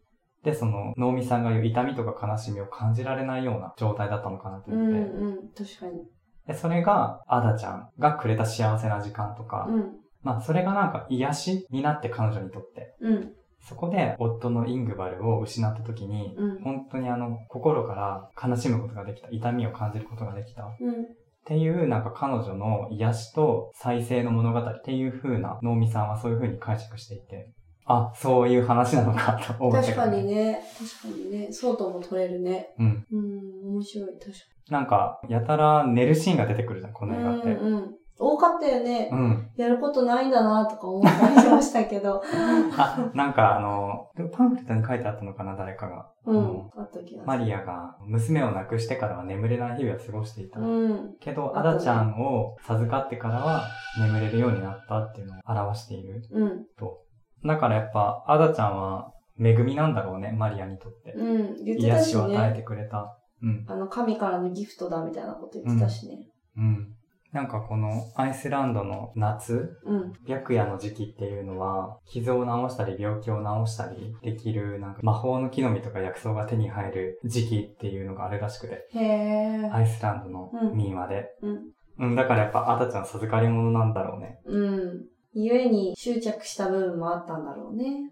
[0.43, 4.99] で、その、能見さんが言う痛みとか悲しみを感じられないような状態だったのかなと思って。
[4.99, 5.01] ん。
[5.01, 5.35] うん。
[5.55, 6.03] 確かに。
[6.47, 9.93] で、それが、アダちゃんがくれた幸せな時間とか、うん。
[10.21, 12.95] まあ、それがなんか癒しになって彼女にとって。
[12.99, 13.33] うん。
[13.61, 16.61] そこで、夫のイングバルを失った時に、うん。
[16.61, 20.63] 本当にあの、心から悲しむことができた、痛みを感じることができた。
[20.65, 21.05] っうん。
[21.45, 27.51] ていう、なんか彼女の癒しと再生の物語っていう風な、能見さんはそういう風に解釈していて、
[27.85, 30.61] あ、そういう話なのかと思って確かにね。
[31.01, 31.51] 確かにね。
[31.51, 32.73] そうとも取れるね。
[32.79, 33.05] うん。
[33.11, 33.73] うん。
[33.75, 34.09] 面白い。
[34.19, 34.37] 確か
[34.69, 37.19] なんか、やたら寝るシーンが出てくるじゃん、このに。
[37.19, 37.51] 映画って。
[37.51, 37.73] うん。
[37.73, 37.95] うん。
[38.17, 39.09] 多かったよね。
[39.11, 39.49] うん。
[39.57, 42.21] やることないんだなとか思ったりしましたけど。
[42.77, 45.97] あ、なんかあの、パンフレットに書いてあったのかな、誰かが。
[45.97, 46.69] あうんの。
[46.77, 47.25] あった気が。
[47.25, 50.59] マリアが娘を亡くしてからは眠れない日々を過ごしていた。
[50.59, 51.15] うん。
[51.19, 53.63] けど、アダちゃんを授かってからは
[53.99, 56.65] 眠れるようになったっていうのを表しているうん。
[56.77, 57.02] と。
[57.45, 61.13] だからやっぱ、アダちゃんは恵みなんだろうね、マリアにとって。
[61.13, 61.63] うん。
[61.63, 62.63] 言って癒たししを与えてね。
[62.63, 63.17] くれた。
[63.41, 63.65] うん。
[63.67, 66.27] あの、神からのギフトだみたいなこと言ってたしね。
[66.57, 66.95] うん。
[67.33, 70.13] なんかこのアイスランドの夏、うん。
[70.27, 79.69] 白夜の時期っていうのは、傷を治したり病気を治したりできる、なんか魔法の木の実とか薬草が手に入る時期っていうのがあるらしくて、へえ。
[79.71, 81.25] アイスランドの民話で。
[81.41, 81.59] うん。
[81.99, 84.39] うん、だからやっぱアダちゃん授かり物なんだろうね。
[84.45, 85.12] うん。
[85.33, 88.11] ゆえに執着した部分もあったんだろうね。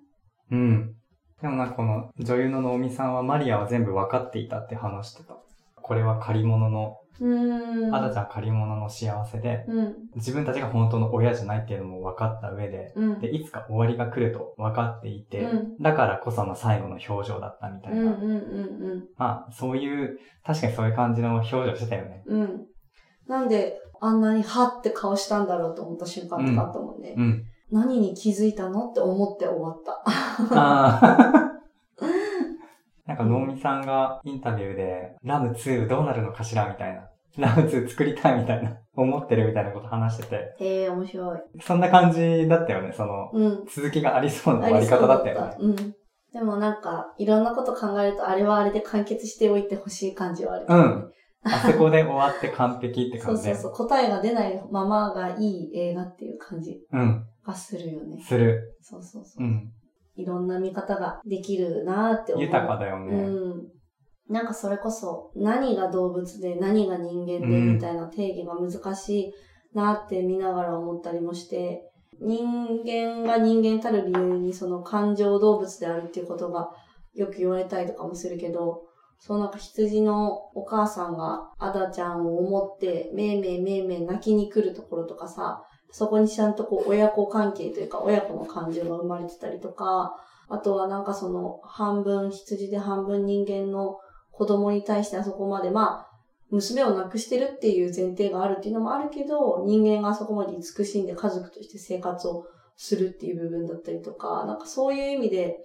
[0.52, 0.96] うん。
[1.42, 5.36] でもなんかこの女優の能見さんはマリアは全部分かっていたって話してた。
[5.76, 7.96] これは借り物の、うーん。
[7.96, 9.96] アダちゃん借り物の幸せで、うん。
[10.16, 13.20] 自分たちが本当の親じゃないっていうのも分かった上で、うん。
[13.20, 18.02] で、いつか終わりが来ると分かっていて、うんだからこその最後の表情だったみたいな。
[18.02, 22.24] うんうんうんまあ、そういう、確かにそういう感じの表情してたよね。
[22.26, 22.42] うん。
[22.42, 22.66] うん。
[23.28, 27.14] なんで、あんなにはって顔したんだろうと思った瞬間とかあったもんね。
[27.16, 27.46] うん。
[27.72, 30.04] 何に気づいたのって思って終わった。
[30.52, 31.52] あー
[33.08, 37.08] なんか、能見さんがインタビューで、ラム2どうなるのかしらみたいな。
[37.38, 41.40] ラム2作りたいみたいな、思ってるみたいなこと話してて、へえ、面白い。
[41.62, 43.66] そんな感じだったよね、その、うん。
[43.68, 45.58] 続きがありそうなあ終わり方だったよねた。。
[45.60, 45.76] うん。
[46.34, 51.12] でもなんか、いろんなこと考えると、あれはあれで完結しておいてほしい感じはある、うん。
[51.44, 53.54] あそこで終わって完璧って感じで。
[53.56, 53.88] そうそうそう。
[53.88, 57.26] 答えが出ないままがいい映画っていう感じうん。
[57.46, 58.24] がするよね。
[58.24, 58.78] する。
[58.82, 59.44] そうそうそう。
[59.44, 59.72] うん。
[60.16, 62.46] いろんな見方ができるなーって思う。
[62.46, 63.16] 豊かだよね。
[63.16, 63.30] う
[63.62, 63.68] ん。
[64.30, 69.34] なんかそれこそ、何が動物で何が人間でうんみたいな定義が難しい
[69.74, 72.46] なって見ながら思ったりもして、人
[72.86, 76.70] 間が人間たる理由にその感情動物であるっていうことが
[77.16, 78.84] よく言われたりとかもするけど、
[79.22, 90.16] そうなんか羊のお母さんがアダちゃんを思って、めいめいめいめい泣きに来るところとかさ、そこにちゃんとこう親子関係というか親子の感情が生まれてたりとか、
[90.50, 94.00] あとはなんかその半分羊で半分人間の
[94.32, 96.08] 子供に対してあそこまでまあ
[96.50, 105.58] 娘を亡くしてるっていう前提があるっていうのもあるけど、人間があそこまで慈しんで家族として生活をするっていう部分だったりとか、なんかそういう意味で、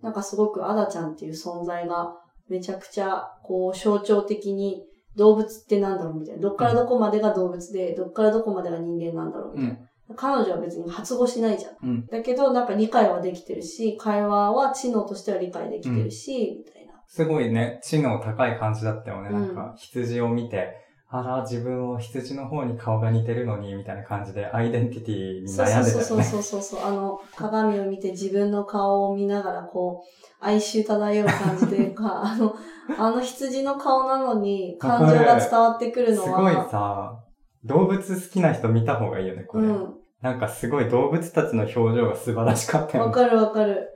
[0.00, 2.14] なんかすごくアダちゃんっていう存在が
[2.50, 4.84] めちゃくちゃこう象徴的に
[5.16, 6.42] 動物ってなんだろうみたいな。
[6.42, 9.78] どっからどこまでが動物で、どっからどこまでが人間なんだろうみたいな。
[10.10, 11.76] うん、彼女は別に発語しないじゃん。
[11.82, 16.92] うん、だけど、なんか理解はできてるし、会話は知能としては理解できてるし、みたいな。
[17.06, 19.30] すごいね、知能高い感じだったよね。
[19.30, 20.74] なんか、羊を見て、
[21.12, 25.90] あら、自分を羊の方に顔が似てるのに、みたいな感じで、アイデンティティに悩んでたよね。
[25.90, 26.80] そうそうそうそうそう。
[26.84, 32.54] あの、鏡を見て自分の顔を見ながら、こう、哀愁漂う感じというか、 あの、
[32.96, 36.26] あの羊の顔なのに、感情が伝わってくるのは。
[36.28, 37.24] すごいさ、
[37.64, 39.66] 動物好きな人見た方がいいよね、これ。
[39.66, 43.10] うん、なんかすごい動物たちの表情が素晴らしかったよね。
[43.10, 43.88] わかるわかる。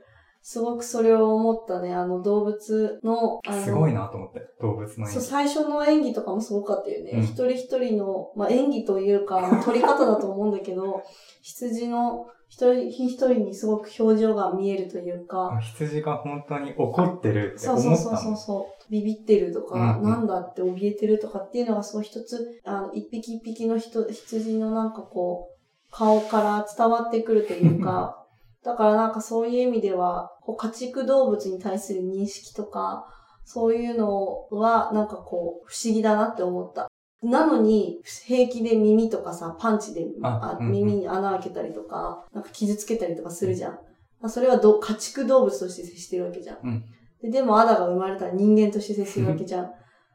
[0.47, 1.95] すごくそれを思ったね。
[1.95, 5.11] あの動物の、あのすごいなと思って、動物の演技。
[5.13, 7.13] そう、最初の演技とかもすごかったよね。
[7.15, 11.01] うん、一人一人の、まあ、演技というか、撮り方だと思うんだけど、
[11.41, 15.57] 羊の一人一人にすごく表情が見えるというか。
[15.59, 18.91] 羊が本当に怒ってるって思ったのそうそうそうそう。
[18.91, 28.21] ビビってるとか、うんうん、なんだって怯えてるとかっていうのがすごい一つ、あの、一匹一匹の人、羊のなんかこう、顔から伝わってくるというか、
[28.65, 33.05] だからなんかそういう意味では、こう家畜動物に対する認識とか、
[33.45, 36.87] そういうのはなんかこう不思議だなって思った。
[37.21, 44.29] なのに、平気で耳とかさ、パンチであ、耳に穴開けたりとか、なんか傷つけたりとかするじゃん。
[44.29, 46.57] それはど家畜動物として接してるわけじゃん。
[46.63, 46.83] うん、
[47.21, 49.71] ででも、アダが生まれたら人間として接するわけじゃん。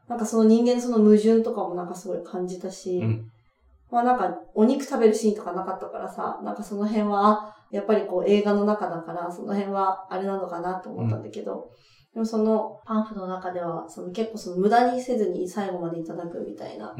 [0.09, 3.31] なんかその人間のその矛盾とかもなんかすごい感じたし、うん、
[3.91, 11.71] まあなんかお肉食べるシーンとかなかったからさ、なんかその辺は、あ、やっぱりこう映画の中だから、その辺はあれなのかなと思ったんだけど、
[12.13, 16.93] でもそのパンフの中では、その結構その無駄にせずに最後までいただくみたいな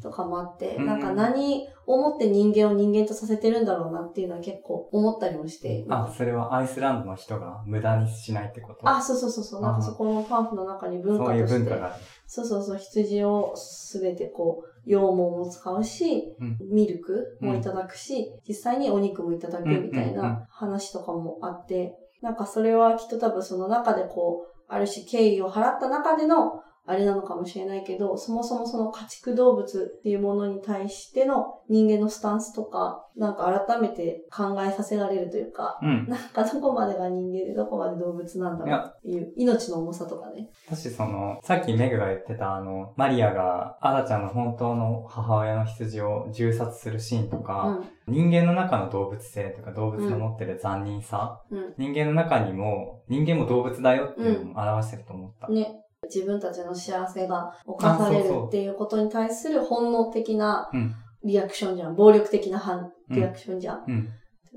[0.00, 5.84] とかもあって、うんうん、なんか何をもって人間を人間とさせてるんだろうなっていうのは結構思ったりもして。
[5.88, 8.88] あ、それはアイスランドの人が無駄にしないってこと？
[8.88, 9.62] あ、そうそうそうそう。
[9.62, 11.48] なんかそこのパンフの中に文化として。
[11.48, 12.04] そういう文化がある。
[12.28, 12.78] そうそうそう。
[12.78, 40.50] 羊をすべてこう、羊毛も使うし、うん、ミルクもいただくし、うん、実際にお肉もいただくみたいな話とかもあって、なんかそれはきっと多分その中でこう、ある種敬意を払った中でのあれなのかもしれないけど、そもそもその家畜動物っていうものに対しての人間のスタンスとか、なんか改めて考えさせられるというか、うん、なんかどこまでが人間でどこまで動物なんだろうっていう命の重さとかね。
[40.66, 55.48] 私その、さっきメグが言ってたあの、マリアがアダちゃんの本当の母親の羊を銃殺するシーンとか、うん、人間の中の動物性とか動物の持ってる残忍さ、うん、人間の中にも人間も動物だよっていうのも表してると思った。
[55.48, 55.83] ね。
[56.04, 60.70] 自分たちの幸せが犯されるっていうことに対する本能的な
[61.24, 61.94] リアクションじゃん。
[61.94, 63.84] 暴力的な反リアクションじゃん。
[63.86, 64.08] うん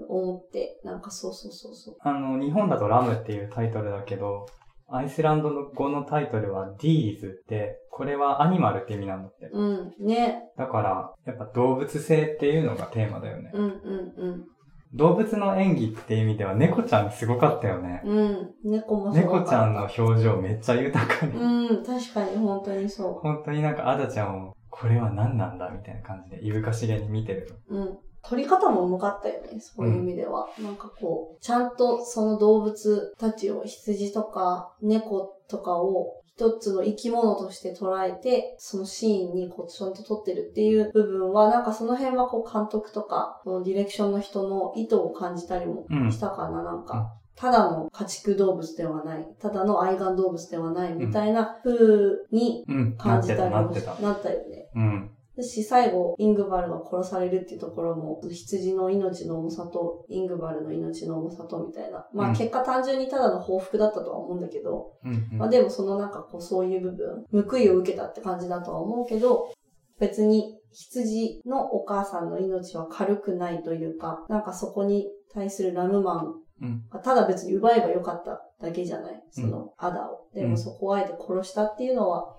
[0.08, 1.96] 思って、なんかそうそうそうそう。
[2.02, 4.46] あの、日本だとラムっていうタイトルだけど、
[4.90, 9.50] アイスランドの語のタイトルはディーズって、これはアニマルって意味なんだって。
[9.52, 10.44] うん、ね。
[10.58, 13.52] だから、やっぱ動物性っていうのがテーマだよね。
[13.54, 13.72] うんうん
[14.18, 14.46] うん。
[14.94, 18.02] 動物の演技っていう意味では猫ちゃんすごかったよね。
[18.06, 18.52] うん。
[18.64, 19.24] 猫もそう。
[19.24, 21.34] 猫ちゃんの表情めっちゃ豊かに。
[21.34, 23.14] うん、確かに本当にそう。
[23.16, 27.98] 本当になんかアダちゃんを、これは何なんだみたいな感じで、いぶかしげに見てるうん。
[28.24, 30.48] 撮り方もうまかったよね、そういう意味では。
[30.58, 46.86] うん、なんかこう、ちゃんとその動物たちを、羊とか猫とかを一つの生き物として捉えて、そのシーンにこうちゃんと撮ってるっていう部分は、なんかその辺はこう監督とか、このディレクションの人の意図を感じたりもしたかな、うん、なん。
[46.86, 47.12] か。
[47.36, 52.66] ただの家畜動物ではない、ただの愛玩動物ではないみたいな風に
[53.00, 54.70] 感じたりも、うん、なったよね。
[54.76, 55.12] うん
[55.44, 62.08] し、最後、イングバルが殺されるっていうところも、羊の命の重さと、イングバルの命の重さと、みたいな。
[62.14, 66.96] まあ、結果単純にただの報復だったとは思うんだけど、うんうん、まあでもそのなんかこう、そういう部
[67.32, 69.52] 分、報いを受けたって感じだとは思うけど、
[70.00, 79.24] 別に羊のお母さんの命は軽くないというか、なんかそこに対するラムマンがただ別に奪えばよかっただけじゃない？
[79.32, 80.28] そのアダを。
[80.36, 82.37] でもそこをあえて殺したっていうのは、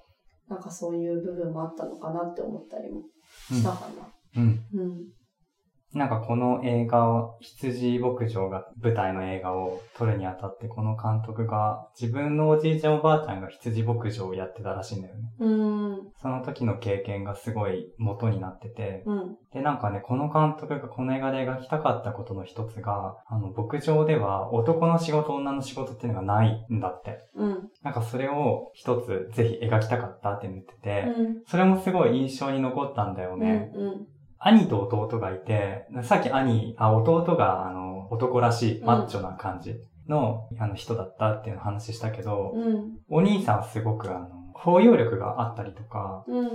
[0.48, 3.02] なんかそういう部分もあったのかなって思ったりも
[3.50, 3.88] したか
[4.34, 4.42] な。
[4.42, 4.60] うん。
[4.74, 5.17] うん。
[5.94, 15.22] なんかこの映画を、羊牧場が舞台の映画を撮るにあたって、この監督が自分のおじいちゃんおばあちゃんが羊牧場をやってたらしいんだよね。
[15.40, 16.10] うん。
[16.20, 19.36] その時の経験がすごい元になってて、うん。
[19.54, 27.18] で、なんかね、この監督がこの映画で描きたかったことの一つが、あの、牧場では男の仕事、女の仕事っていうのがないんだって。
[27.34, 27.70] うん。
[27.82, 31.42] なんかそれを一つぜひ描きたかったって言ってて、うん。
[31.46, 33.72] それもすごい印象に残ったんだよね。
[33.74, 34.06] うん。
[34.38, 42.98] 兄と弟がいて、さっき兄、あ、弟が、あの、男らしい、マッチョな感じの、あの、人だったっていうの話したけど、うん。
[43.08, 46.48] お兄さんはすごく、あの、包容力があったりとか、うん。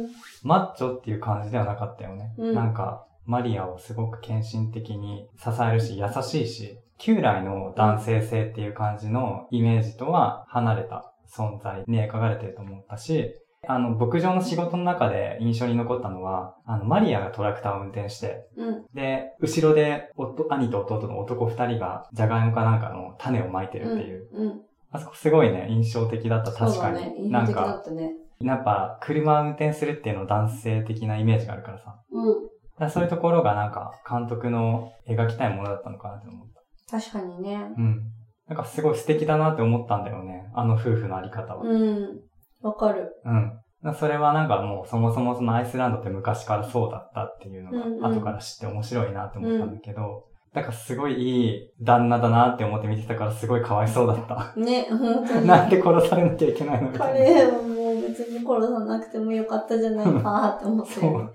[0.43, 2.33] マッチョっていう感じではなかったよね。
[2.37, 13.35] うんなんか、マリアをすごく献身的に支えるし、優しいし、旧来の男性性っていう感じのイメージとは離れた存在に描かれてると思ったし、
[13.67, 18.85] あの、牧場の仕事の中で印象に残ったのは、あの、マリアがトラクターを運転して、うん。
[18.93, 24.27] で、後ろで夫兄と弟の男二人が、じゃがいもかなんかの種をまいてるっていう。
[24.33, 24.61] うん。
[24.91, 26.73] あそこすごいね、印象的だった、確かに。
[26.73, 27.15] そうだね。
[27.17, 28.11] 印なん象的だか、ったね。
[28.41, 31.99] やっぱ、車を運転するっていうの男性的なイメージがあるからさ。
[32.11, 32.35] うん。
[32.77, 36.47] だそういうところがなんか、監督の描きたいものだったのかなって思っ
[36.89, 36.99] た。
[36.99, 37.73] 確かにね。
[37.77, 38.01] うん。
[38.47, 40.51] なんかすごい素敵だなって思ったんだよね。
[40.53, 41.63] あの夫婦のあり方は。
[41.63, 42.21] うん。
[42.63, 43.11] わかる。
[43.25, 43.93] うん。
[43.95, 54.53] それはなんかもうそもそもそのアイスランドって昔からそうだったっていううんうんのが後から知って面白いなって思ったんだけど、だからすごいいい旦那だなって思って見てたからすごいかわいそうだった。
[54.59, 55.47] ね、本当に。
[55.47, 57.19] なんで殺されなきゃいけないのみたいな。
[57.19, 61.33] 彼をもう別に殺さなくてもよかったじゃないかって思って、そう。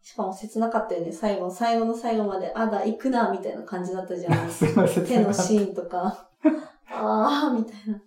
[0.00, 1.10] しかも切なかったよね。
[1.12, 4.48] 最後、最後の最後まで、あだ、行くな、みたいな感じだったじゃ ん。
[4.48, 6.28] すごい切手なかったのシーンとか。
[6.90, 8.00] あー、みたいな。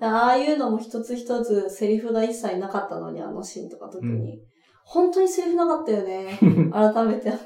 [0.00, 4.40] ああいうのも一つ一つセリフが一切なかったのに、あのシーンとか特に。
[4.84, 6.38] 本当にセリフなかったよね。
[6.70, 7.38] 改めてね。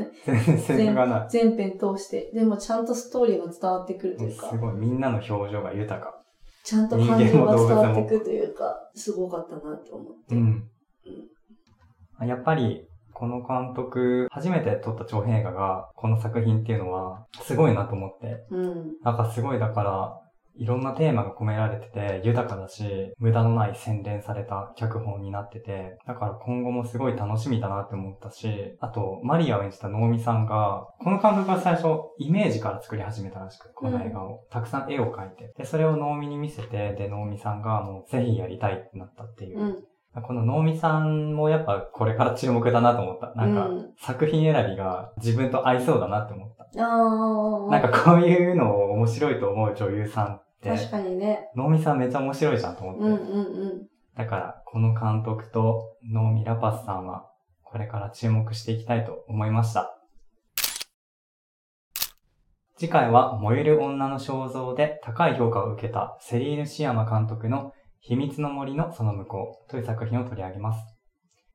[0.58, 1.28] セリフがない。
[1.30, 2.30] 全編通して。
[2.34, 6.20] でもちゃんとストーリーが伝わってくるというかす、ごい、みんなの表情が豊か。
[6.62, 10.34] ちゃんと感情が伝わってくるというか、すごかったなって思って。
[10.34, 10.68] うん。
[12.26, 18.44] やっぱり、この監督、初めて撮った長編映画が、この作品っていうのは、すごいなと思って。
[18.50, 18.96] うん。
[19.02, 20.19] なんかすごいだから、
[20.56, 31.86] いろんなテーマが込められてて、豊かだし、無駄のない洗練された脚本になってて、だから今後もすごい楽しみだなって思ったし、あと、マリアを演じた能見さんが、この監督が最初、
[32.18, 34.44] イメージから作り始めたらしく、この映画を。
[34.50, 35.52] たくさん絵を描いて。
[35.56, 39.60] で、それを能見に見せて、で、能見さんがもうぜひやりたいってなったっていう。
[39.60, 39.84] うん。
[40.22, 43.32] この能見さんもやっぱこれから注目だなと思った。
[43.34, 46.50] なんか、うん作品選びが自分と合いそうだなって思っ。
[46.74, 51.50] なんかこういうのを面白いと思う女優さんって、確かにね。
[51.56, 53.00] 能見さんめっちゃ面白いじゃんと思って。
[53.00, 53.88] うんうんうん。
[54.16, 57.26] だから、この監督と能見ラパスさんは、
[57.62, 59.96] これから注目していきたいと思いました。
[62.76, 70.80] 次回は、燃える女の肖像で高い評価を受けたセリーヌ・シアマ監督の秘密の森のその向こうという作品を取り上げます。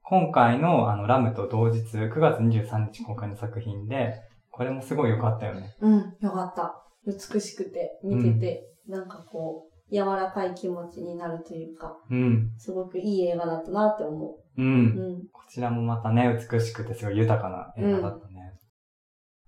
[0.04, 4.14] 今回のあのラムと同日9月23日公開の作品で、
[4.56, 5.76] これもすごい良かったよね。
[5.82, 6.82] うん、よかった。
[7.06, 12.52] 美しくて、見てて、なんかこう、柔らかい気持ちになるというか、うん。
[12.58, 14.62] すごくいい映画だったなって思う。
[14.62, 14.64] う。
[14.64, 15.28] うんん。
[15.34, 18.54] こちらもまたね、美しくてすごい豊かな映画だったね。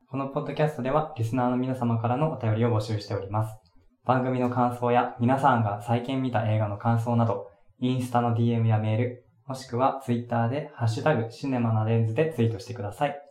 [0.10, 3.56] このポッドキャストでは、リスナーの皆様からのお便りを募集しております。
[4.04, 7.48] 番組の感想や、皆さんが最近見た映画の感想など、
[7.80, 13.27] インスタの DM やメール、もしくはツイッターで、ハッシュタグ、シネマなレンズでツイートしてください。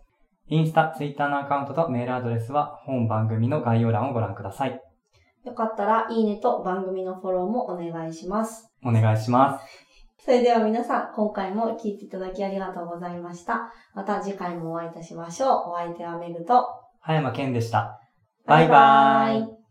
[0.48, 4.80] インスタ、ツイッターのアカウントとメールアドレスは、本番組の概要欄をご覧ください。
[5.44, 8.72] よかったら、いいねと番組のフォローもお願いします。
[8.84, 9.64] お願いします。
[10.24, 13.72] それでは皆さん、今回も聞いていただきありがとうございました。
[13.94, 15.70] また次回もお会いいたしましょう。
[15.70, 16.64] お相手はメグと、
[17.00, 18.00] 葉山健でした。
[18.44, 19.65] バイバーイイ